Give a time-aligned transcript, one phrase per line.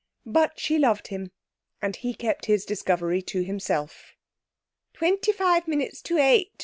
[0.25, 1.29] But she loved him,
[1.79, 4.15] and he kept his discovery to himself.
[4.93, 6.59] 'Twenty five minutes to eight!'